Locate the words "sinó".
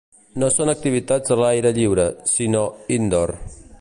2.33-2.63